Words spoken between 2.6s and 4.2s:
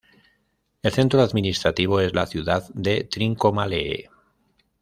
de Trincomalee.